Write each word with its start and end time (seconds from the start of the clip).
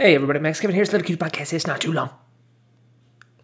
Hey 0.00 0.14
everybody, 0.14 0.38
Max 0.38 0.60
Kevin 0.60 0.76
here's 0.76 0.92
Little 0.92 1.04
Cute 1.04 1.18
Podcast. 1.18 1.52
It's 1.52 1.66
not 1.66 1.80
too 1.80 1.92
long. 1.92 2.10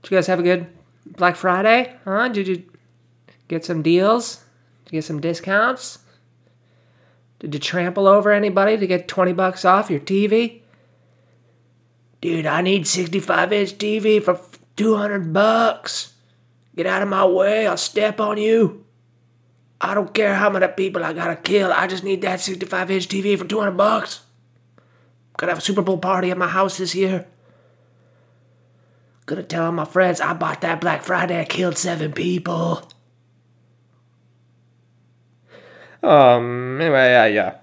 Did 0.00 0.12
you 0.12 0.16
guys 0.16 0.28
have 0.28 0.38
a 0.38 0.44
good 0.44 0.68
Black 1.04 1.34
Friday? 1.34 1.96
Huh? 2.04 2.28
Did 2.28 2.46
you 2.46 2.62
get 3.48 3.64
some 3.64 3.82
deals? 3.82 4.36
Did 4.84 4.92
you 4.92 4.96
get 4.98 5.04
some 5.04 5.20
discounts? 5.20 5.98
Did 7.40 7.54
you 7.54 7.58
trample 7.58 8.06
over 8.06 8.30
anybody 8.30 8.76
to 8.76 8.86
get 8.86 9.08
20 9.08 9.32
bucks 9.32 9.64
off 9.64 9.90
your 9.90 9.98
TV? 9.98 10.60
Dude, 12.20 12.46
I 12.46 12.60
need 12.60 12.86
65 12.86 13.52
inch 13.52 13.72
TV 13.76 14.22
for 14.22 14.38
200 14.76 15.32
bucks. 15.32 16.12
Get 16.76 16.86
out 16.86 17.02
of 17.02 17.08
my 17.08 17.26
way, 17.26 17.66
I'll 17.66 17.76
step 17.76 18.20
on 18.20 18.36
you. 18.36 18.84
I 19.80 19.92
don't 19.92 20.14
care 20.14 20.36
how 20.36 20.50
many 20.50 20.68
people 20.68 21.02
I 21.02 21.14
gotta 21.14 21.34
kill, 21.34 21.72
I 21.72 21.88
just 21.88 22.04
need 22.04 22.22
that 22.22 22.40
65 22.40 22.92
inch 22.92 23.08
TV 23.08 23.36
for 23.36 23.44
200 23.44 23.72
bucks. 23.72 24.23
Gonna 25.36 25.52
have 25.52 25.58
a 25.58 25.62
Super 25.62 25.82
Bowl 25.82 25.98
party 25.98 26.30
at 26.30 26.38
my 26.38 26.48
house 26.48 26.78
this 26.78 26.94
year. 26.94 27.26
Gonna 29.26 29.42
tell 29.42 29.66
all 29.66 29.72
my 29.72 29.84
friends 29.84 30.20
I 30.20 30.34
bought 30.34 30.60
that 30.60 30.80
Black 30.80 31.02
Friday. 31.02 31.40
I 31.40 31.44
killed 31.44 31.78
seven 31.78 32.12
people. 32.12 32.88
Um. 36.02 36.80
Anyway, 36.80 37.06
yeah, 37.06 37.26
yeah. 37.26 37.54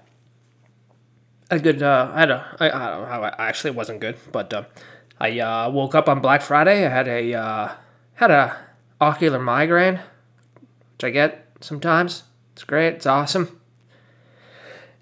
A 1.50 1.58
good. 1.58 1.82
Uh, 1.82 2.10
I 2.12 2.20
had 2.20 2.30
a. 2.30 2.56
I, 2.58 2.66
I 2.66 2.90
don't 2.90 3.00
know 3.02 3.06
how. 3.06 3.22
I 3.22 3.48
actually 3.48 3.70
it 3.70 3.76
wasn't 3.76 4.00
good, 4.00 4.16
but 4.32 4.52
uh, 4.52 4.64
I 5.20 5.38
uh, 5.38 5.70
woke 5.70 5.94
up 5.94 6.08
on 6.08 6.20
Black 6.20 6.42
Friday. 6.42 6.84
I 6.84 6.88
had 6.88 7.06
a 7.06 7.34
uh, 7.34 7.72
had 8.14 8.30
a 8.32 8.56
ocular 9.00 9.38
migraine, 9.38 10.00
which 10.94 11.04
I 11.04 11.10
get 11.10 11.46
sometimes. 11.60 12.24
It's 12.54 12.64
great. 12.64 12.94
It's 12.94 13.06
awesome. 13.06 13.60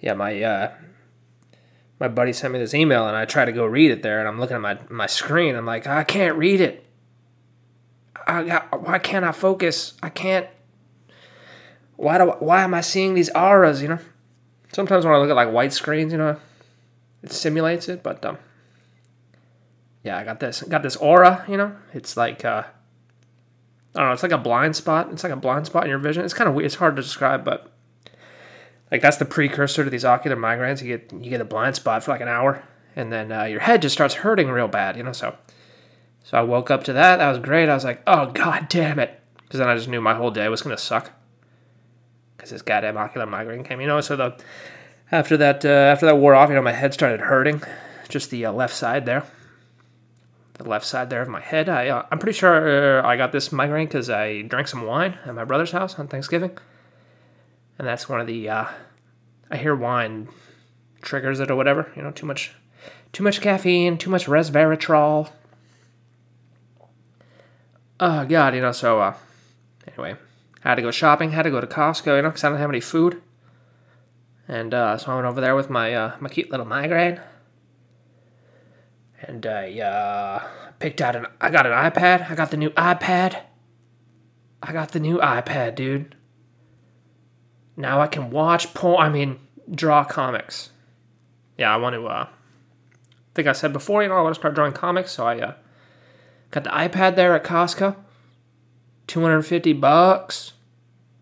Yeah, 0.01 0.15
my 0.15 0.43
uh, 0.43 0.73
my 2.00 2.09
buddy 2.09 2.32
sent 2.32 2.52
me 2.52 2.59
this 2.59 2.72
email 2.72 3.06
and 3.06 3.14
I 3.14 3.27
try 3.27 3.45
to 3.45 3.52
go 3.52 3.66
read 3.66 3.90
it 3.90 4.02
there 4.02 4.18
and 4.18 4.27
I'm 4.27 4.40
looking 4.40 4.56
at 4.56 4.62
my, 4.62 4.78
my 4.88 5.06
screen. 5.06 5.54
I'm 5.54 5.66
like, 5.66 5.86
I 5.86 6.02
can't 6.02 6.36
read 6.36 6.60
it. 6.62 6.84
I 8.26 8.42
got, 8.42 8.82
why 8.82 8.98
can't 8.98 9.24
I 9.24 9.32
focus? 9.32 9.95
I 10.02 10.09
can't. 10.09 10.46
Why 11.96 12.16
do 12.16 12.30
why 12.38 12.62
am 12.62 12.73
I 12.73 12.80
seeing 12.80 13.12
these 13.12 13.29
auras? 13.30 13.82
You 13.82 13.88
know, 13.88 13.98
sometimes 14.73 15.04
when 15.04 15.15
I 15.15 15.18
look 15.18 15.29
at 15.29 15.37
like 15.37 15.52
white 15.52 15.74
screens, 15.74 16.12
you 16.12 16.18
know, 16.18 16.38
it 17.23 17.30
simulates 17.30 17.90
it. 17.90 18.02
But 18.02 18.24
um, 18.24 18.38
yeah, 20.02 20.16
I 20.16 20.24
got 20.24 20.40
this 20.40 20.62
got 20.62 20.82
this 20.82 20.96
aura. 20.96 21.45
You 21.46 21.59
know, 21.59 21.76
it's 21.92 22.16
like 22.16 22.42
uh, 22.42 22.62
I 23.95 23.98
don't 23.98 24.09
know. 24.09 24.12
It's 24.12 24.23
like 24.23 24.32
a 24.32 24.38
blind 24.38 24.76
spot. 24.76 25.10
It's 25.12 25.24
like 25.24 25.32
a 25.32 25.37
blind 25.37 25.66
spot 25.66 25.85
in 25.85 25.90
your 25.90 25.98
vision. 25.98 26.24
It's 26.24 26.32
kind 26.32 26.48
of 26.48 26.54
weird. 26.54 26.66
It's 26.66 26.76
hard 26.76 26.96
to 26.96 27.02
describe, 27.02 27.45
but 27.45 27.70
like 28.91 29.02
that's 29.02 29.19
the 29.19 29.24
precursor 29.24 29.85
to 29.85 29.91
these 29.91 30.05
ocular 30.05 30.37
migraines. 30.37 30.83
You 30.83 30.99
get 30.99 31.13
you 31.13 31.30
get 31.30 31.41
a 31.41 31.45
blind 31.45 31.77
spot 31.77 32.02
for 32.02 32.10
like 32.10 32.21
an 32.21 32.29
hour, 32.29 32.63
and 32.97 33.13
then 33.13 33.30
uh, 33.30 33.45
your 33.45 33.60
head 33.60 33.82
just 33.82 33.93
starts 33.93 34.15
hurting 34.15 34.49
real 34.49 34.69
bad. 34.69 34.97
You 34.97 35.02
know, 35.02 35.13
so 35.13 35.37
so 36.24 36.38
I 36.38 36.43
woke 36.43 36.71
up 36.71 36.85
to 36.85 36.93
that. 36.95 37.19
That 37.19 37.29
was 37.29 37.38
great. 37.38 37.69
I 37.69 37.74
was 37.74 37.85
like, 37.85 38.02
oh 38.07 38.30
god 38.32 38.69
damn 38.69 38.99
it, 38.99 39.21
because 39.43 39.59
then 39.59 39.69
I 39.69 39.77
just 39.77 39.88
knew 39.88 40.01
my 40.01 40.15
whole 40.15 40.30
day 40.30 40.49
was 40.49 40.63
gonna 40.63 40.79
suck 40.79 41.13
because 42.37 42.51
this 42.51 42.63
goddamn 42.63 42.97
ocular 42.97 43.27
migraine 43.27 43.63
came. 43.63 43.80
You 43.80 43.87
know, 43.87 44.01
so 44.01 44.16
the 44.16 44.37
after 45.13 45.37
that 45.37 45.65
uh, 45.65 45.69
after 45.69 46.07
that 46.07 46.16
wore 46.16 46.35
off, 46.35 46.49
you 46.49 46.57
know, 46.57 46.63
my 46.63 46.73
head 46.73 46.93
started 46.93 47.21
hurting, 47.21 47.63
just 48.09 48.30
the 48.30 48.47
uh, 48.47 48.52
left 48.52 48.75
side 48.75 49.07
there. 49.07 49.25
The 50.54 50.69
left 50.69 50.85
side 50.85 51.09
there 51.09 51.23
of 51.23 51.29
my 51.29 51.41
head. 51.41 51.71
I, 51.71 51.88
uh, 51.88 52.04
I'm 52.10 52.19
pretty 52.19 52.37
sure 52.37 53.01
uh, 53.01 53.07
I 53.07 53.16
got 53.16 53.32
this 53.32 53.51
migraine 53.51 53.87
because 53.87 54.10
I 54.10 54.43
drank 54.43 54.69
some 54.69 54.85
wine 54.85 55.19
at 55.25 55.35
my 55.35 55.45
brother's 55.45 55.71
house 55.71 55.99
on 55.99 56.07
Thanksgiving 56.07 56.59
and 57.80 57.88
that's 57.88 58.10
one 58.10 58.20
of 58.20 58.26
the 58.26 58.46
uh, 58.46 58.66
I 59.50 59.56
hear 59.56 59.74
wine 59.74 60.28
triggers 61.00 61.40
it 61.40 61.50
or 61.50 61.56
whatever. 61.56 61.90
You 61.96 62.02
know, 62.02 62.10
too 62.10 62.26
much, 62.26 62.52
too 63.10 63.24
much 63.24 63.40
caffeine, 63.40 63.96
too 63.96 64.10
much 64.10 64.26
resveratrol. 64.26 65.31
Oh 67.98 68.26
God, 68.26 68.54
you 68.54 68.60
know. 68.60 68.72
So 68.72 69.00
uh, 69.00 69.14
anyway, 69.88 70.14
I 70.62 70.69
had 70.69 70.75
to 70.75 70.82
go 70.82 70.91
shopping. 70.91 71.30
Had 71.30 71.44
to 71.44 71.50
go 71.50 71.58
to 71.58 71.66
Costco, 71.66 72.16
you 72.16 72.22
know, 72.22 72.28
because 72.28 72.44
I 72.44 72.50
don't 72.50 72.58
have 72.58 72.69
any 72.69 72.80
food. 72.80 73.22
And 74.46 74.74
uh, 74.74 74.98
so 74.98 75.12
I 75.12 75.14
went 75.14 75.26
over 75.26 75.40
there 75.40 75.56
with 75.56 75.70
my 75.70 75.94
uh, 75.94 76.16
my 76.20 76.28
cute 76.28 76.50
little 76.50 76.66
migraine, 76.66 77.19
and 79.22 79.46
I 79.46 79.80
uh, 79.80 80.46
picked 80.80 81.00
out 81.00 81.16
an. 81.16 81.28
I 81.40 81.48
got 81.48 81.64
an 81.64 81.72
iPad. 81.72 82.30
I 82.30 82.34
got 82.34 82.50
the 82.50 82.58
new 82.58 82.70
iPad. 82.72 83.40
I 84.62 84.74
got 84.74 84.92
the 84.92 85.00
new 85.00 85.16
iPad, 85.16 85.76
dude. 85.76 86.14
Now 87.76 88.00
I 88.00 88.06
can 88.06 88.31
watch 88.31 88.75
porn. 88.75 89.00
I 89.00 89.08
mean, 89.08 89.38
draw 89.70 90.04
comics. 90.04 90.70
Yeah, 91.56 91.72
I 91.72 91.76
want 91.76 91.94
to. 91.94 92.06
Uh, 92.06 92.26
I 92.26 93.32
think 93.34 93.48
I 93.48 93.53
said 93.53 93.72
before, 93.72 94.03
you 94.03 94.08
know, 94.08 94.16
I 94.16 94.22
want 94.22 94.34
to 94.34 94.41
start 94.41 94.54
drawing 94.54 94.72
comics. 94.72 95.12
So 95.12 95.26
I 95.26 95.38
uh, 95.38 95.54
got 96.50 96.64
the 96.64 96.70
iPad 96.70 97.16
there 97.16 97.34
at 97.34 97.44
Costco. 97.44 97.97
Two 99.06 99.20
hundred 99.22 99.42
fifty 99.42 99.72
bucks. 99.72 100.53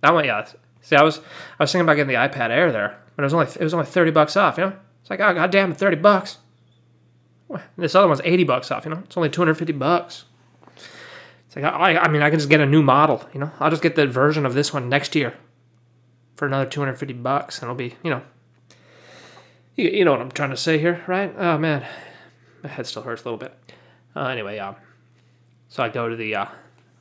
That 0.00 0.14
one, 0.14 0.24
yeah. 0.24 0.46
See, 0.80 0.96
I 0.96 1.02
was 1.02 1.18
I 1.58 1.64
was 1.64 1.72
thinking 1.72 1.84
about 1.86 1.94
getting 1.94 2.08
the 2.08 2.14
iPad 2.14 2.50
Air 2.50 2.72
there, 2.72 2.98
but 3.16 3.22
it 3.22 3.26
was 3.26 3.34
only 3.34 3.46
it 3.46 3.60
was 3.60 3.74
only 3.74 3.86
thirty 3.86 4.10
bucks 4.10 4.36
off. 4.36 4.58
You 4.58 4.64
know, 4.64 4.76
it's 5.00 5.10
like 5.10 5.20
oh 5.20 5.34
goddamn, 5.34 5.74
thirty 5.74 5.96
bucks. 5.96 6.38
This 7.76 7.94
other 7.94 8.08
one's 8.08 8.20
eighty 8.24 8.44
bucks 8.44 8.70
off. 8.70 8.84
You 8.84 8.90
know, 8.90 9.02
it's 9.04 9.16
only 9.16 9.30
two 9.30 9.40
hundred 9.40 9.54
fifty 9.54 9.72
bucks. 9.72 10.24
It's 11.46 11.56
like 11.56 11.64
I, 11.64 11.96
I 11.96 12.08
mean, 12.08 12.22
I 12.22 12.30
can 12.30 12.38
just 12.38 12.50
get 12.50 12.60
a 12.60 12.66
new 12.66 12.82
model. 12.82 13.26
You 13.32 13.40
know, 13.40 13.50
I'll 13.58 13.70
just 13.70 13.82
get 13.82 13.96
the 13.96 14.06
version 14.06 14.44
of 14.44 14.54
this 14.54 14.72
one 14.72 14.88
next 14.88 15.14
year 15.14 15.34
for 16.38 16.46
another 16.46 16.64
250 16.70 17.14
bucks 17.14 17.58
and 17.58 17.64
it'll 17.64 17.74
be 17.74 17.96
you 18.04 18.10
know 18.10 18.22
you, 19.74 19.90
you 19.90 20.04
know 20.04 20.12
what 20.12 20.20
i'm 20.20 20.30
trying 20.30 20.50
to 20.50 20.56
say 20.56 20.78
here 20.78 21.02
right? 21.06 21.34
Oh 21.36 21.58
man. 21.58 21.84
My 22.62 22.68
head 22.68 22.86
still 22.86 23.02
hurts 23.02 23.22
a 23.22 23.24
little 23.24 23.38
bit. 23.38 23.54
Uh, 24.14 24.26
anyway 24.26 24.58
um 24.58 24.76
so 25.68 25.82
i 25.82 25.88
go 25.88 26.08
to 26.08 26.16
the 26.16 26.34
uh, 26.34 26.46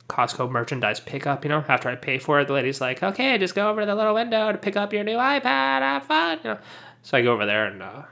costco 0.08 0.50
merchandise 0.50 1.00
pickup 1.00 1.44
you 1.44 1.48
know 1.48 1.64
after 1.68 1.88
i 1.88 1.94
pay 1.94 2.18
for 2.18 2.40
it 2.40 2.48
the 2.48 2.52
lady's 2.52 2.80
like 2.80 3.02
okay 3.02 3.38
just 3.38 3.54
go 3.54 3.70
over 3.70 3.80
to 3.80 3.86
the 3.86 3.94
little 3.94 4.14
window 4.14 4.50
to 4.52 4.58
pick 4.58 4.76
up 4.76 4.92
your 4.92 5.04
new 5.04 5.16
ipad 5.16 5.42
have 5.42 6.04
fun 6.04 6.38
you 6.42 6.50
know. 6.50 6.58
So 7.02 7.16
i 7.16 7.22
go 7.22 7.32
over 7.32 7.46
there 7.46 7.66
and 7.66 7.82
uh, 7.82 8.02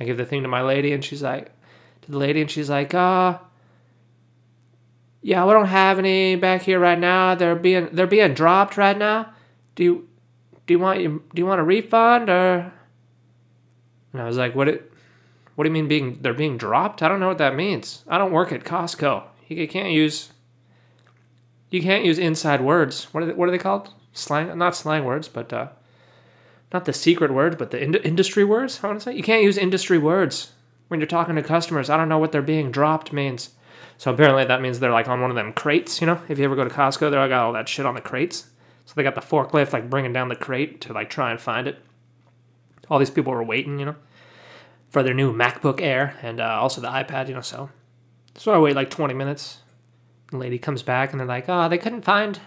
i 0.00 0.04
give 0.04 0.16
the 0.16 0.26
thing 0.26 0.42
to 0.42 0.48
my 0.48 0.62
lady 0.62 0.92
and 0.92 1.04
she's 1.04 1.22
like 1.22 1.50
to 2.02 2.10
the 2.10 2.18
lady 2.18 2.40
and 2.40 2.50
she's 2.50 2.68
like 2.68 2.94
uh 2.94 3.38
yeah 5.24 5.44
we 5.46 5.52
don't 5.52 5.66
have 5.66 5.98
any 5.98 6.36
back 6.36 6.60
here 6.62 6.78
right 6.78 6.98
now. 6.98 7.34
They're 7.34 7.56
being 7.56 7.88
they're 7.92 8.06
being 8.06 8.34
dropped 8.34 8.76
right 8.76 8.96
now. 8.96 9.32
Do 9.74 9.82
you 9.82 10.08
do 10.66 10.74
you 10.74 10.78
want 10.78 10.98
do 10.98 11.40
you 11.40 11.46
want 11.46 11.60
a 11.60 11.64
refund 11.64 12.28
or? 12.28 12.72
And 14.12 14.22
I 14.22 14.26
was 14.26 14.36
like 14.36 14.54
what 14.54 14.68
it 14.68 14.92
what 15.54 15.64
do 15.64 15.68
you 15.68 15.74
mean 15.74 15.88
being 15.88 16.18
they're 16.20 16.34
being 16.34 16.56
dropped? 16.56 17.02
I 17.02 17.08
don't 17.08 17.20
know 17.20 17.28
what 17.28 17.38
that 17.38 17.54
means. 17.54 18.04
I 18.08 18.18
don't 18.18 18.32
work 18.32 18.52
at 18.52 18.64
Costco. 18.64 19.24
You 19.48 19.68
can't 19.68 19.92
use 19.92 20.30
you 21.70 21.82
can't 21.82 22.04
use 22.04 22.18
inside 22.18 22.60
words. 22.60 23.08
What 23.12 23.22
are 23.22 23.26
they, 23.26 23.32
what 23.32 23.48
are 23.48 23.52
they 23.52 23.58
called? 23.58 23.90
Slang 24.12 24.56
not 24.56 24.76
slang 24.76 25.04
words 25.04 25.28
but 25.28 25.52
uh, 25.52 25.68
not 26.72 26.84
the 26.86 26.92
secret 26.92 27.32
words 27.32 27.56
but 27.56 27.70
the 27.70 27.82
ind- 27.82 27.96
industry 27.96 28.44
words 28.44 28.80
I 28.82 28.86
want 28.86 29.00
to 29.00 29.04
say. 29.04 29.16
You 29.16 29.22
can't 29.22 29.42
use 29.42 29.58
industry 29.58 29.98
words 29.98 30.52
when 30.88 31.00
you're 31.00 31.06
talking 31.06 31.34
to 31.34 31.42
customers. 31.42 31.90
I 31.90 31.96
don't 31.96 32.08
know 32.08 32.18
what 32.18 32.32
they're 32.32 32.42
being 32.42 32.70
dropped 32.70 33.12
means. 33.12 33.50
So 33.96 34.12
apparently 34.12 34.44
that 34.44 34.60
means 34.60 34.80
they're 34.80 34.90
like 34.90 35.08
on 35.08 35.20
one 35.20 35.30
of 35.30 35.36
them 35.36 35.52
crates 35.52 36.00
you 36.00 36.06
know? 36.06 36.20
If 36.28 36.38
you 36.38 36.44
ever 36.44 36.56
go 36.56 36.64
to 36.64 36.74
Costco 36.74 37.10
they're 37.10 37.20
like 37.20 37.30
got 37.30 37.44
all 37.44 37.52
that 37.52 37.68
shit 37.68 37.86
on 37.86 37.94
the 37.94 38.00
crates 38.00 38.48
so 38.84 38.92
they 38.94 39.02
got 39.02 39.14
the 39.14 39.20
forklift 39.20 39.72
like 39.72 39.88
bringing 39.88 40.12
down 40.12 40.28
the 40.28 40.36
crate 40.36 40.80
to 40.82 40.92
like 40.92 41.10
try 41.10 41.30
and 41.30 41.40
find 41.40 41.66
it. 41.66 41.78
All 42.90 42.98
these 42.98 43.10
people 43.10 43.32
were 43.32 43.42
waiting, 43.42 43.78
you 43.78 43.86
know, 43.86 43.96
for 44.88 45.02
their 45.02 45.14
new 45.14 45.32
MacBook 45.32 45.80
Air 45.80 46.16
and 46.22 46.40
uh, 46.40 46.58
also 46.60 46.80
the 46.80 46.88
iPad, 46.88 47.28
you 47.28 47.34
know. 47.34 47.40
So, 47.40 47.70
so 48.36 48.52
I 48.52 48.58
wait 48.58 48.76
like 48.76 48.90
20 48.90 49.14
minutes. 49.14 49.58
The 50.30 50.36
lady 50.36 50.58
comes 50.58 50.82
back 50.82 51.12
and 51.12 51.20
they're 51.20 51.26
like, 51.26 51.46
"Oh, 51.48 51.68
they 51.68 51.78
couldn't 51.78 52.04
find." 52.04 52.40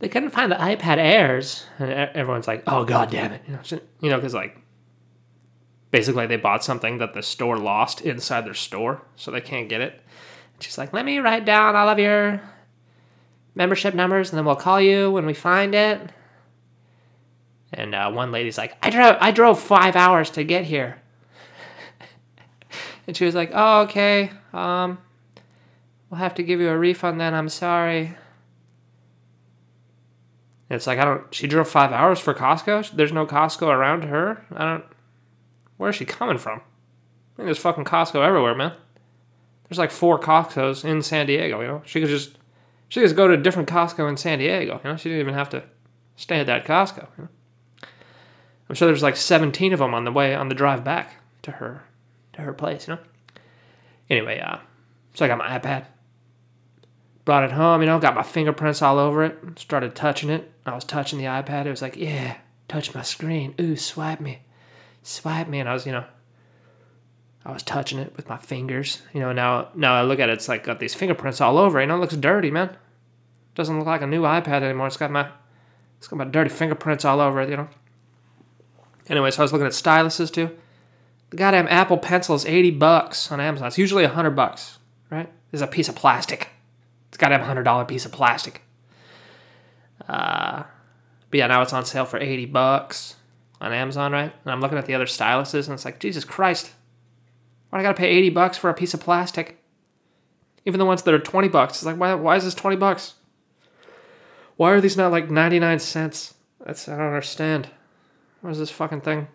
They 0.00 0.08
couldn't 0.08 0.30
find 0.30 0.52
the 0.52 0.56
iPad 0.56 0.98
Airs, 0.98 1.66
and 1.78 1.90
everyone's 1.90 2.46
like, 2.46 2.62
"Oh 2.66 2.84
God 2.84 3.10
damn 3.10 3.32
it!" 3.32 3.42
You 3.46 3.54
know, 3.54 3.80
you 4.00 4.10
know, 4.10 4.16
because 4.16 4.34
like 4.34 4.56
basically 5.90 6.26
they 6.26 6.36
bought 6.36 6.62
something 6.62 6.98
that 6.98 7.14
the 7.14 7.22
store 7.22 7.56
lost 7.56 8.02
inside 8.02 8.44
their 8.44 8.54
store, 8.54 9.02
so 9.16 9.30
they 9.30 9.40
can't 9.40 9.68
get 9.68 9.80
it. 9.80 10.00
And 10.54 10.62
she's 10.62 10.78
like, 10.78 10.92
"Let 10.92 11.04
me 11.04 11.18
write 11.18 11.44
down 11.44 11.74
all 11.74 11.88
of 11.88 11.98
your 11.98 12.40
membership 13.58 13.92
numbers, 13.92 14.30
and 14.30 14.38
then 14.38 14.46
we'll 14.46 14.56
call 14.56 14.80
you 14.80 15.10
when 15.10 15.26
we 15.26 15.34
find 15.34 15.74
it. 15.74 16.00
And 17.74 17.94
uh, 17.94 18.10
one 18.10 18.32
lady's 18.32 18.56
like, 18.56 18.74
I 18.82 18.88
drove, 18.88 19.16
I 19.20 19.30
drove 19.32 19.60
five 19.60 19.96
hours 19.96 20.30
to 20.30 20.44
get 20.44 20.64
here. 20.64 21.02
and 23.06 23.14
she 23.14 23.26
was 23.26 23.34
like, 23.34 23.50
Oh, 23.52 23.82
okay. 23.82 24.30
Um, 24.54 24.98
we'll 26.08 26.20
have 26.20 26.36
to 26.36 26.42
give 26.42 26.60
you 26.60 26.70
a 26.70 26.78
refund 26.78 27.20
then. 27.20 27.34
I'm 27.34 27.50
sorry. 27.50 28.16
And 30.70 30.76
it's 30.76 30.86
like 30.86 30.98
I 30.98 31.04
don't. 31.04 31.34
She 31.34 31.46
drove 31.46 31.68
five 31.68 31.92
hours 31.92 32.20
for 32.20 32.34
Costco. 32.34 32.92
There's 32.92 33.12
no 33.12 33.26
Costco 33.26 33.68
around 33.68 34.04
her. 34.04 34.44
I 34.52 34.64
don't. 34.64 34.84
Where 35.78 35.90
is 35.90 35.96
she 35.96 36.04
coming 36.04 36.38
from? 36.38 36.60
I 36.60 37.42
mean, 37.42 37.46
there's 37.46 37.58
fucking 37.58 37.84
Costco 37.84 38.22
everywhere, 38.24 38.54
man. 38.54 38.72
There's 39.68 39.78
like 39.78 39.90
four 39.90 40.18
Costco's 40.18 40.84
in 40.84 41.02
San 41.02 41.26
Diego. 41.26 41.60
You 41.60 41.66
know, 41.68 41.82
she 41.86 42.00
could 42.00 42.10
just 42.10 42.36
she 42.88 43.00
just 43.00 43.16
go 43.16 43.28
to 43.28 43.34
a 43.34 43.38
different 43.38 43.68
Costco 43.68 44.08
in 44.08 44.16
San 44.16 44.38
Diego. 44.38 44.80
You 44.82 44.90
know, 44.90 44.96
she 44.96 45.08
didn't 45.08 45.20
even 45.20 45.34
have 45.34 45.50
to 45.50 45.62
stay 46.16 46.40
at 46.40 46.46
that 46.46 46.64
Costco. 46.64 47.06
You 47.16 47.24
know? 47.24 47.28
I'm 48.68 48.74
sure 48.74 48.86
there's 48.86 49.02
like 49.02 49.16
17 49.16 49.72
of 49.72 49.78
them 49.78 49.94
on 49.94 50.04
the 50.04 50.12
way 50.12 50.34
on 50.34 50.48
the 50.48 50.54
drive 50.54 50.84
back 50.84 51.16
to 51.42 51.52
her 51.52 51.84
to 52.34 52.42
her 52.42 52.52
place, 52.52 52.86
you 52.86 52.94
know. 52.94 53.00
Anyway, 54.10 54.40
uh, 54.40 54.58
so 55.14 55.24
I 55.24 55.28
got 55.28 55.38
my 55.38 55.58
iPad, 55.58 55.86
brought 57.24 57.44
it 57.44 57.52
home, 57.52 57.82
you 57.82 57.86
know, 57.86 57.98
got 57.98 58.14
my 58.14 58.22
fingerprints 58.22 58.80
all 58.80 58.98
over 58.98 59.24
it, 59.24 59.38
started 59.58 59.94
touching 59.94 60.30
it. 60.30 60.50
I 60.64 60.74
was 60.74 60.84
touching 60.84 61.18
the 61.18 61.26
iPad. 61.26 61.66
It 61.66 61.70
was 61.70 61.82
like, 61.82 61.96
yeah, 61.96 62.38
touch 62.68 62.94
my 62.94 63.02
screen. 63.02 63.54
Ooh, 63.60 63.76
swipe 63.76 64.20
me, 64.20 64.40
swipe 65.02 65.48
me, 65.48 65.60
and 65.60 65.68
I 65.68 65.74
was, 65.74 65.86
you 65.86 65.92
know, 65.92 66.04
I 67.48 67.52
was 67.52 67.62
touching 67.62 67.98
it 67.98 68.14
with 68.14 68.28
my 68.28 68.36
fingers. 68.36 69.00
You 69.14 69.20
know, 69.20 69.32
now 69.32 69.68
now 69.74 69.94
I 69.94 70.02
look 70.02 70.20
at 70.20 70.28
it, 70.28 70.32
it's 70.34 70.48
like 70.48 70.64
got 70.64 70.80
these 70.80 70.94
fingerprints 70.94 71.40
all 71.40 71.56
over. 71.56 71.78
It. 71.78 71.84
You 71.84 71.86
know, 71.88 71.96
it 71.96 72.00
looks 72.00 72.14
dirty, 72.14 72.50
man. 72.50 72.76
Doesn't 73.54 73.78
look 73.78 73.86
like 73.86 74.02
a 74.02 74.06
new 74.06 74.20
iPad 74.20 74.60
anymore. 74.60 74.86
It's 74.86 74.98
got 74.98 75.10
my 75.10 75.30
it's 75.96 76.06
got 76.06 76.16
my 76.16 76.26
dirty 76.26 76.50
fingerprints 76.50 77.06
all 77.06 77.22
over 77.22 77.40
it. 77.40 77.48
You 77.48 77.56
know. 77.56 77.68
Anyway, 79.08 79.30
so 79.30 79.40
I 79.40 79.44
was 79.44 79.52
looking 79.54 79.66
at 79.66 79.72
styluses 79.72 80.30
too. 80.30 80.54
The 81.30 81.38
goddamn 81.38 81.68
Apple 81.68 81.96
Pencil 81.96 82.34
is 82.34 82.44
eighty 82.44 82.70
bucks 82.70 83.32
on 83.32 83.40
Amazon. 83.40 83.68
It's 83.68 83.78
usually 83.78 84.04
hundred 84.04 84.36
bucks, 84.36 84.78
right? 85.08 85.32
It's 85.50 85.62
a 85.62 85.66
piece 85.66 85.88
of 85.88 85.96
plastic. 85.96 86.50
It's 87.08 87.16
goddamn 87.16 87.40
hundred 87.40 87.62
dollar 87.62 87.86
piece 87.86 88.04
of 88.04 88.12
plastic. 88.12 88.60
Uh, 90.06 90.64
but 91.30 91.38
yeah, 91.38 91.46
now 91.46 91.62
it's 91.62 91.72
on 91.72 91.86
sale 91.86 92.04
for 92.04 92.18
eighty 92.18 92.44
bucks 92.44 93.16
on 93.58 93.72
Amazon, 93.72 94.12
right? 94.12 94.34
And 94.44 94.52
I'm 94.52 94.60
looking 94.60 94.76
at 94.76 94.84
the 94.84 94.94
other 94.94 95.06
styluses, 95.06 95.64
and 95.64 95.72
it's 95.72 95.86
like 95.86 95.98
Jesus 95.98 96.26
Christ 96.26 96.72
why 97.70 97.80
I 97.80 97.82
gotta 97.82 97.96
pay 97.96 98.08
80 98.08 98.30
bucks 98.30 98.56
for 98.56 98.70
a 98.70 98.74
piece 98.74 98.94
of 98.94 99.00
plastic? 99.00 99.62
Even 100.64 100.78
the 100.78 100.86
ones 100.86 101.02
that 101.02 101.14
are 101.14 101.18
20 101.18 101.48
bucks. 101.48 101.78
It's 101.78 101.84
like, 101.84 101.96
why, 101.96 102.14
why 102.14 102.36
is 102.36 102.44
this 102.44 102.54
20 102.54 102.76
bucks? 102.76 103.14
Why 104.56 104.72
are 104.72 104.80
these 104.80 104.96
not 104.96 105.12
like 105.12 105.30
99 105.30 105.78
cents? 105.78 106.34
That's, 106.64 106.88
I 106.88 106.96
don't 106.96 107.06
understand. 107.06 107.68
What 108.40 108.50
is 108.50 108.58
this 108.58 108.70
fucking 108.70 109.02
thing? 109.02 109.28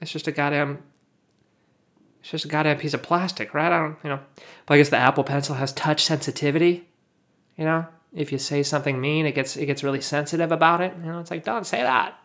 It's 0.00 0.10
just 0.10 0.28
a 0.28 0.32
goddamn, 0.32 0.82
it's 2.20 2.30
just 2.30 2.44
a 2.44 2.48
goddamn 2.48 2.78
piece 2.78 2.94
of 2.94 3.02
plastic, 3.02 3.54
right? 3.54 3.72
I 3.72 3.78
don't, 3.78 3.96
you 4.02 4.10
know. 4.10 4.20
But 4.64 4.74
I 4.74 4.76
guess 4.78 4.88
the 4.88 4.96
Apple 4.96 5.24
Pencil 5.24 5.54
has 5.56 5.72
touch 5.72 6.04
sensitivity. 6.04 6.88
You 7.56 7.64
know, 7.64 7.86
if 8.14 8.32
you 8.32 8.38
say 8.38 8.62
something 8.62 9.00
mean, 9.00 9.26
it 9.26 9.34
gets, 9.34 9.56
it 9.56 9.66
gets 9.66 9.84
really 9.84 10.00
sensitive 10.00 10.52
about 10.52 10.80
it. 10.80 10.94
You 10.98 11.12
know, 11.12 11.20
it's 11.20 11.30
like, 11.30 11.44
don't 11.44 11.66
say 11.66 11.82
that. 11.82 12.18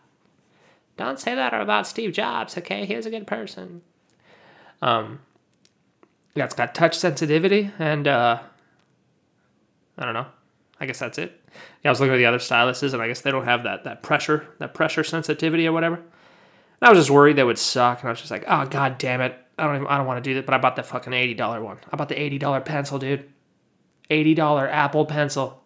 Don't 0.96 1.18
say 1.18 1.34
that 1.34 1.54
about 1.54 1.86
Steve 1.86 2.12
Jobs, 2.12 2.56
okay? 2.58 2.84
He 2.84 2.96
was 2.96 3.06
a 3.06 3.10
good 3.10 3.26
person. 3.26 3.82
Um, 4.82 5.20
yeah, 6.34 6.44
it's 6.44 6.54
got 6.54 6.74
touch 6.74 6.98
sensitivity, 6.98 7.70
and 7.78 8.08
uh, 8.08 8.40
I 9.98 10.04
don't 10.04 10.14
know. 10.14 10.26
I 10.80 10.86
guess 10.86 10.98
that's 10.98 11.18
it. 11.18 11.38
Yeah, 11.82 11.90
I 11.90 11.92
was 11.92 12.00
looking 12.00 12.14
at 12.14 12.18
the 12.18 12.26
other 12.26 12.38
styluses, 12.38 12.92
and 12.92 13.02
I 13.02 13.08
guess 13.08 13.20
they 13.20 13.30
don't 13.30 13.44
have 13.44 13.64
that 13.64 13.84
that 13.84 14.02
pressure 14.02 14.48
that 14.58 14.74
pressure 14.74 15.04
sensitivity 15.04 15.66
or 15.66 15.72
whatever. 15.72 15.96
And 15.96 16.88
I 16.88 16.90
was 16.90 16.98
just 16.98 17.10
worried 17.10 17.36
they 17.36 17.44
would 17.44 17.58
suck, 17.58 18.00
and 18.00 18.08
I 18.08 18.12
was 18.12 18.20
just 18.20 18.30
like, 18.30 18.44
oh 18.48 18.66
god 18.66 18.98
damn 18.98 19.20
it, 19.20 19.36
I 19.58 19.64
don't 19.64 19.76
even, 19.76 19.86
I 19.86 19.98
don't 19.98 20.06
want 20.06 20.22
to 20.22 20.28
do 20.28 20.34
that. 20.34 20.46
But 20.46 20.54
I 20.54 20.58
bought 20.58 20.76
the 20.76 20.82
fucking 20.82 21.12
eighty 21.12 21.34
dollar 21.34 21.62
one. 21.62 21.78
I 21.92 21.96
bought 21.96 22.08
the 22.08 22.20
eighty 22.20 22.38
dollar 22.38 22.60
pencil, 22.60 22.98
dude. 22.98 23.30
Eighty 24.10 24.34
dollar 24.34 24.68
Apple 24.68 25.06
pencil. 25.06 25.62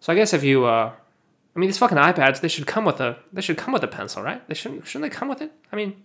So 0.00 0.12
I 0.12 0.16
guess 0.16 0.32
if 0.32 0.44
you, 0.44 0.64
uh, 0.64 0.92
I 1.54 1.58
mean, 1.58 1.68
these 1.68 1.78
fucking 1.78 1.98
iPads, 1.98 2.40
they 2.40 2.48
should 2.48 2.66
come 2.66 2.84
with 2.84 3.00
a 3.00 3.18
they 3.32 3.40
should 3.40 3.56
come 3.56 3.72
with 3.72 3.82
a 3.82 3.88
pencil, 3.88 4.22
right? 4.22 4.46
They 4.48 4.54
shouldn't 4.54 4.86
shouldn't 4.86 5.10
they 5.10 5.16
come 5.16 5.28
with 5.28 5.42
it? 5.42 5.52
I 5.72 5.76
mean, 5.76 6.02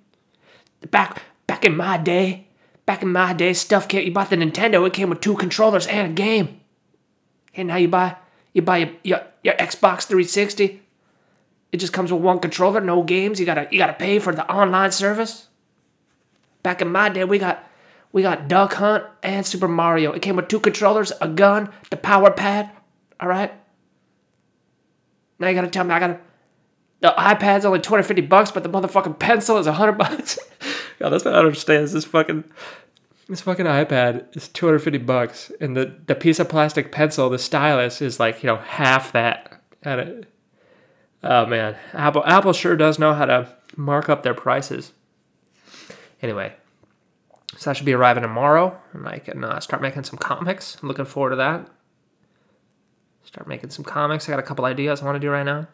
back 0.89 1.21
back 1.47 1.63
in 1.63 1.77
my 1.77 1.97
day, 1.97 2.47
Back 2.91 3.03
in 3.03 3.13
my 3.13 3.31
day, 3.31 3.53
stuff 3.53 3.87
came. 3.87 4.05
You 4.05 4.11
bought 4.11 4.29
the 4.29 4.35
Nintendo. 4.35 4.85
It 4.85 4.91
came 4.91 5.09
with 5.09 5.21
two 5.21 5.37
controllers 5.37 5.87
and 5.87 6.11
a 6.11 6.13
game. 6.13 6.59
And 7.55 7.69
now 7.69 7.77
you 7.77 7.87
buy 7.87 8.17
you 8.51 8.61
buy 8.61 8.79
your, 8.79 8.89
your, 9.01 9.21
your 9.45 9.53
Xbox 9.53 10.03
360. 10.03 10.81
It 11.71 11.77
just 11.77 11.93
comes 11.93 12.11
with 12.11 12.21
one 12.21 12.39
controller, 12.39 12.81
no 12.81 13.01
games. 13.01 13.39
You 13.39 13.45
gotta 13.45 13.69
you 13.71 13.77
gotta 13.77 13.93
pay 13.93 14.19
for 14.19 14.35
the 14.35 14.45
online 14.51 14.91
service. 14.91 15.47
Back 16.63 16.81
in 16.81 16.91
my 16.91 17.07
day, 17.07 17.23
we 17.23 17.39
got 17.39 17.65
we 18.11 18.23
got 18.23 18.49
Duck 18.49 18.73
Hunt 18.73 19.05
and 19.23 19.45
Super 19.45 19.69
Mario. 19.69 20.11
It 20.11 20.21
came 20.21 20.35
with 20.35 20.49
two 20.49 20.59
controllers, 20.59 21.13
a 21.21 21.29
gun, 21.29 21.69
the 21.91 21.95
power 21.95 22.29
pad. 22.29 22.71
All 23.21 23.29
right. 23.29 23.53
Now 25.39 25.47
you 25.47 25.55
gotta 25.55 25.69
tell 25.69 25.85
me 25.85 25.93
I 25.93 25.99
gotta. 26.01 26.19
The 26.99 27.13
iPad's 27.17 27.63
only 27.63 27.79
250 27.79 28.23
bucks, 28.23 28.51
but 28.51 28.63
the 28.63 28.69
motherfucking 28.69 29.17
pencil 29.17 29.57
is 29.59 29.65
100 29.65 29.93
bucks. 29.93 30.37
God, 31.01 31.09
that's 31.09 31.25
what 31.25 31.33
I 31.33 31.37
don't 31.37 31.47
understand. 31.47 31.83
Is 31.83 31.93
this 31.93 32.05
fucking 32.05 32.43
this 33.27 33.41
fucking 33.41 33.65
iPad 33.65 34.35
is 34.35 34.49
250 34.49 34.99
bucks, 34.99 35.51
and 35.59 35.75
the, 35.75 35.95
the 36.05 36.13
piece 36.13 36.37
of 36.37 36.47
plastic 36.47 36.91
pencil, 36.91 37.29
the 37.29 37.39
stylus, 37.39 38.01
is 38.01 38.19
like, 38.19 38.43
you 38.43 38.47
know, 38.47 38.57
half 38.57 39.13
that. 39.13 39.63
It, 39.83 40.27
oh 41.23 41.47
man, 41.47 41.75
Apple 41.93 42.23
Apple 42.25 42.53
sure 42.53 42.75
does 42.75 42.99
know 42.99 43.15
how 43.15 43.25
to 43.25 43.51
mark 43.75 44.09
up 44.09 44.21
their 44.21 44.35
prices. 44.35 44.93
Anyway, 46.21 46.53
so 47.57 47.71
that 47.71 47.77
should 47.77 47.85
be 47.87 47.93
arriving 47.93 48.21
tomorrow, 48.21 48.79
and 48.93 49.07
I 49.07 49.17
can 49.17 49.43
uh, 49.43 49.59
start 49.59 49.81
making 49.81 50.03
some 50.03 50.19
comics. 50.19 50.77
I'm 50.79 50.87
looking 50.87 51.05
forward 51.05 51.31
to 51.31 51.35
that. 51.37 51.67
Start 53.23 53.47
making 53.47 53.71
some 53.71 53.85
comics. 53.85 54.29
I 54.29 54.33
got 54.33 54.39
a 54.39 54.43
couple 54.43 54.65
ideas 54.65 55.01
I 55.01 55.05
want 55.05 55.15
to 55.15 55.19
do 55.19 55.31
right 55.31 55.45
now. 55.45 55.67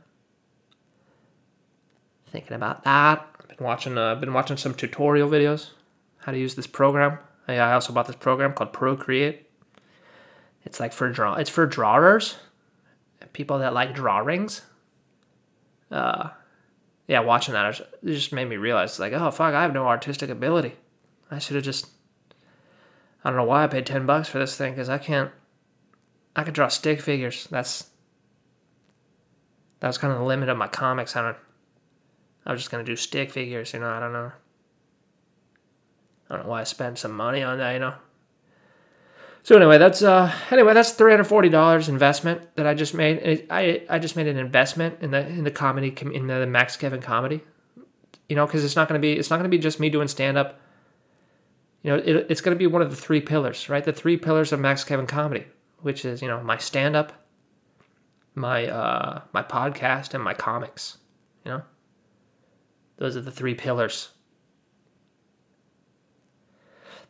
Thinking 2.32 2.54
about 2.54 2.86
that. 2.86 3.37
Been 3.48 3.66
watching. 3.66 3.98
Uh, 3.98 4.16
been 4.16 4.34
watching 4.34 4.58
some 4.58 4.74
tutorial 4.74 5.30
videos 5.30 5.72
how 6.20 6.32
to 6.32 6.38
use 6.38 6.56
this 6.56 6.68
program. 6.68 7.20
I 7.48 7.72
also 7.72 7.94
bought 7.94 8.08
this 8.08 8.18
program 8.18 8.54
called 8.54 8.74
Procreate. 8.74 9.50
It's 10.66 10.82
like 10.82 10.92
for 10.92 11.10
draw. 11.10 11.36
It's 11.36 11.50
for 11.50 11.66
drawers, 11.66 12.36
people 13.32 13.60
that 13.60 13.74
like 13.74 13.96
drawings. 13.96 14.64
Uh, 15.90 16.30
yeah, 17.08 17.22
watching 17.22 17.54
that 17.54 17.80
it 17.80 17.88
just 18.04 18.34
made 18.34 18.50
me 18.50 18.58
realize 18.58 19.00
like, 19.00 19.14
oh 19.14 19.32
fuck, 19.32 19.54
I 19.54 19.62
have 19.62 19.74
no 19.74 19.88
artistic 19.88 20.30
ability. 20.30 20.76
I 21.32 21.40
should 21.40 21.56
have 21.56 21.64
just. 21.64 21.88
I 23.24 23.30
don't 23.30 23.38
know 23.38 23.46
why 23.46 23.64
I 23.64 23.68
paid 23.68 23.86
ten 23.86 24.06
bucks 24.06 24.28
for 24.28 24.40
this 24.40 24.58
thing 24.58 24.74
because 24.74 24.90
I 24.90 24.98
can't. 24.98 25.32
I 26.36 26.44
could 26.44 26.54
draw 26.54 26.68
stick 26.68 27.00
figures. 27.00 27.48
That's. 27.50 27.90
That 29.80 29.88
was 29.88 29.98
kind 29.98 30.12
of 30.12 30.20
the 30.20 30.26
limit 30.26 30.50
of 30.50 30.58
my 30.58 30.68
comics. 30.68 31.16
I 31.16 31.22
don't. 31.22 31.38
I 32.48 32.54
was 32.54 32.62
just 32.62 32.72
gonna 32.72 32.86
do 32.86 32.96
stick 32.96 33.30
figures, 33.30 33.74
you 33.74 33.82
know. 33.82 33.90
I 33.90 34.00
don't 34.00 34.14
know. 34.14 34.32
I 36.30 36.36
don't 36.36 36.46
know 36.46 36.50
why 36.50 36.62
I 36.62 36.64
spent 36.64 36.98
some 36.98 37.12
money 37.12 37.44
on 37.44 37.58
that, 37.58 37.74
you 37.74 37.80
know. 37.80 37.94
So 39.44 39.58
anyway, 39.58 39.78
that's 39.78 40.02
uh 40.02 40.34
anyway 40.50 40.74
that's 40.74 40.92
three 40.92 41.12
hundred 41.12 41.26
forty 41.26 41.50
dollars 41.50 41.90
investment 41.90 42.56
that 42.56 42.66
I 42.66 42.74
just 42.74 42.94
made. 42.94 43.48
I 43.50 43.84
I 43.90 44.00
just 44.00 44.16
made 44.16 44.28
an 44.28 44.38
investment 44.38 44.96
in 45.02 45.12
the 45.12 45.28
in 45.28 45.44
the 45.44 45.52
comedy 45.52 45.94
in 46.14 46.28
the 46.28 46.48
Max 46.48 46.78
Kevin 46.78 47.02
comedy, 47.02 47.42
you 48.30 48.36
know, 48.38 48.46
because 48.46 48.64
it's 48.64 48.78
not 48.78 48.88
gonna 48.88 49.00
be 49.00 49.14
it's 49.14 49.30
not 49.30 49.38
gonna 49.38 49.50
be 49.50 49.58
just 49.58 49.80
me 49.82 49.90
doing 49.90 50.08
stand 50.08 50.38
up. 50.38 50.62
You 51.84 51.92
know, 51.92 51.98
it, 51.98 52.28
it's 52.30 52.40
gonna 52.40 52.56
be 52.56 52.68
one 52.68 52.82
of 52.82 52.90
the 52.90 52.96
three 52.96 53.22
pillars, 53.22 53.68
right? 53.68 53.84
The 53.84 53.94
three 53.94 54.16
pillars 54.16 54.54
of 54.54 54.62
Max 54.62 54.86
Kevin 54.86 55.06
comedy, 55.06 55.46
which 55.82 56.06
is 56.06 56.22
you 56.22 56.30
know 56.30 56.42
my 56.42 56.58
stand 56.58 56.96
up, 56.96 57.12
my 58.36 58.68
uh 58.68 59.22
my 59.34 59.44
podcast, 59.44 60.14
and 60.14 60.24
my 60.24 60.34
comics. 60.34 60.98
You 61.46 61.52
know, 61.52 61.62
those 62.98 63.16
are 63.16 63.22
the 63.22 63.32
three 63.32 63.56
pillars 63.56 64.10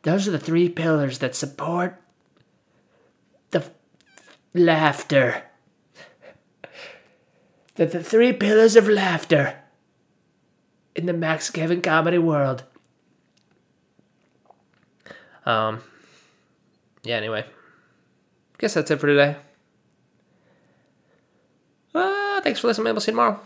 those 0.07 0.27
are 0.27 0.31
the 0.31 0.39
three 0.39 0.69
pillars 0.69 1.19
that 1.19 1.35
support 1.35 2.01
the 3.51 3.59
f- 3.59 3.71
laughter. 4.53 5.43
the, 7.75 7.85
the 7.85 8.03
three 8.03 8.31
pillars 8.31 8.75
of 8.75 8.87
laughter 8.87 9.59
in 10.95 11.07
the 11.07 11.13
Max 11.13 11.49
Kevin 11.49 11.81
comedy 11.81 12.17
world. 12.17 12.63
Um, 15.45 15.81
yeah, 17.03 17.15
anyway. 17.15 17.45
Guess 18.59 18.75
that's 18.75 18.91
it 18.91 18.99
for 18.99 19.07
today. 19.07 19.35
Uh, 21.93 22.41
thanks 22.41 22.59
for 22.59 22.67
listening. 22.67 22.85
Maybe 22.85 22.93
we'll 22.93 23.01
see 23.01 23.11
you 23.11 23.17
tomorrow. 23.17 23.39